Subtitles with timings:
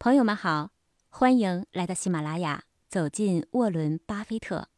[0.00, 0.70] 朋友们好，
[1.08, 4.68] 欢迎来到喜马拉雅，走进沃伦·巴菲特。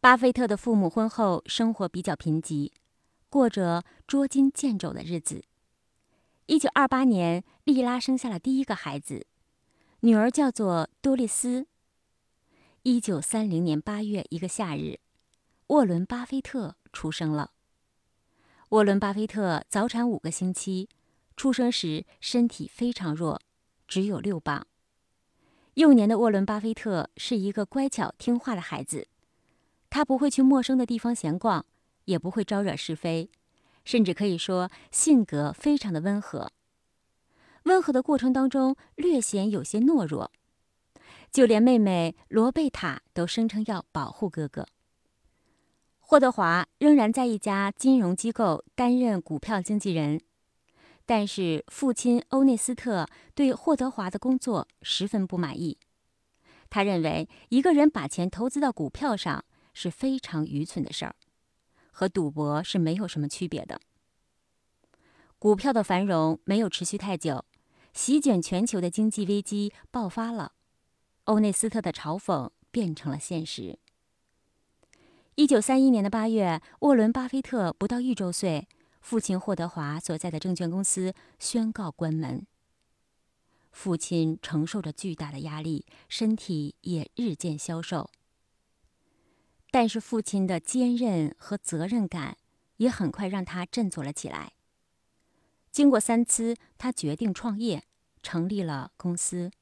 [0.00, 2.72] 巴菲特的父母婚后生活比较贫瘠，
[3.28, 5.44] 过着捉襟见肘的日子。
[6.46, 9.26] 一九二八年，莉拉生下了第一个孩子，
[10.00, 11.66] 女儿叫做多丽丝。
[12.84, 15.00] 一九三零年八月一个夏日，
[15.66, 17.50] 沃伦·巴菲特出生了。
[18.70, 20.88] 沃伦·巴菲特早产五个星期，
[21.36, 23.42] 出生时身体非常弱。
[23.90, 24.68] 只有六磅。
[25.74, 29.08] 幼年的沃伦·巴菲特是一个乖巧听话的孩子，
[29.90, 31.66] 他不会去陌生的地方闲逛，
[32.04, 33.28] 也不会招惹是非，
[33.84, 36.52] 甚至可以说性格非常的温和。
[37.64, 40.30] 温和的过程当中，略显有些懦弱，
[41.32, 44.66] 就连妹妹罗贝塔都声称要保护哥哥。
[45.98, 50.20] 霍德华仍然在一家金融机构担任股票经纪人。
[51.10, 55.76] 但是父亲欧内斯特对霍德华的工作十分不满意，
[56.68, 59.44] 他认为一个人把钱投资到股票上
[59.74, 61.16] 是非常愚蠢的事儿，
[61.90, 63.80] 和赌博是没有什么区别的。
[65.40, 67.44] 股票的繁荣没有持续太久，
[67.92, 70.52] 席卷全球的经济危机爆发了，
[71.24, 73.80] 欧内斯特的嘲讽变成了现实。
[75.34, 78.68] 一九三一年的八月，沃伦·巴菲特不到一周岁。
[79.00, 82.46] 父亲霍德华所在的证券公司宣告关门。
[83.72, 88.10] 父亲承受着巨大的压力，身体也日渐消瘦。
[89.70, 92.36] 但是父亲的坚韧和责任感
[92.78, 94.52] 也很快让他振作了起来。
[95.70, 97.84] 经过三次，他决定创业，
[98.22, 99.52] 成立了公司。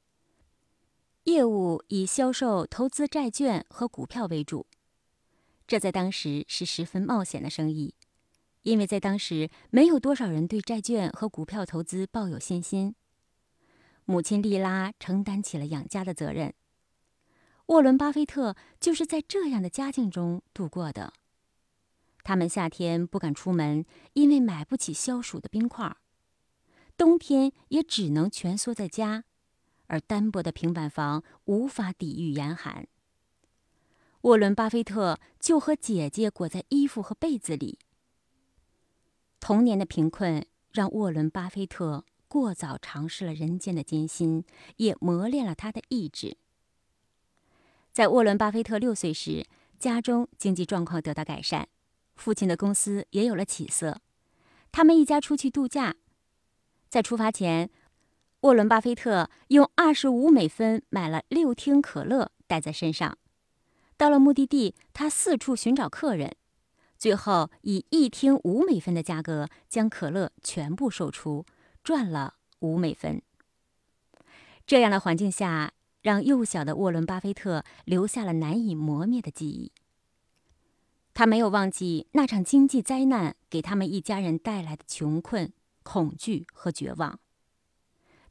[1.24, 4.66] 业务以销售投资债券和股票为主，
[5.66, 7.94] 这在当时是十分冒险的生意。
[8.62, 12.94] 因为在当时，没有多少人对债券和股票投资抱有信心。
[14.04, 16.54] 母亲莉拉承担起了养家的责任。
[17.66, 21.12] 沃伦·巴菲特就是在这样的家境中度过的。
[22.24, 25.98] 他们夏天不敢出门，因为买不起消暑的冰块；
[26.96, 29.24] 冬天也只能蜷缩在家，
[29.86, 32.86] 而单薄的平板房无法抵御严寒。
[34.22, 37.78] 沃伦·巴菲特就和姐姐裹在衣服和被子里。
[39.40, 44.44] 童年的贫困让沃伦·巴菲特过早尝试了人间的艰辛，
[44.76, 46.36] 也磨练了他的意志。
[47.92, 49.46] 在沃伦·巴菲特六岁时，
[49.78, 51.68] 家中经济状况得到改善，
[52.16, 54.00] 父亲的公司也有了起色。
[54.70, 55.96] 他们一家出去度假，
[56.88, 57.70] 在出发前，
[58.40, 63.16] 沃伦·巴菲特用二十五美分买了六听可乐带在身上。
[63.96, 66.36] 到了目的地，他四处寻找客人。
[66.98, 71.46] 最后以一听五美分的价格将可乐全部售出，
[71.84, 73.22] 赚了五美分。
[74.66, 75.72] 这样的环境下，
[76.02, 79.70] 让幼小的沃伦·巴菲特留下了难以磨灭的记忆。
[81.14, 87.20] 他没有忘记那场经济灾难给他们一家人带来的穷困、恐惧和绝望。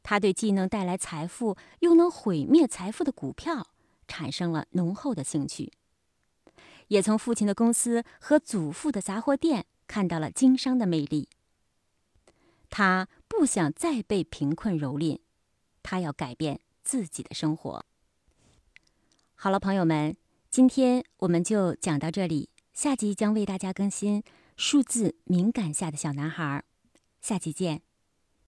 [0.02, 3.68] 他对既能带来财富又能毁灭财富的股票
[4.06, 5.72] 产生了浓厚的兴趣。
[6.88, 11.28] 也从父亲的公司和祖父的杂货店看到了经商的魅力。
[12.68, 15.20] 他不想再被贫困蹂躏，
[15.82, 17.84] 他要改变自己的生活。
[19.34, 20.16] 好了，朋友们，
[20.50, 24.22] 今天我们就讲到这里，下集将为大家更新
[24.56, 26.64] 数字敏感下的小男孩，
[27.22, 27.87] 下期见。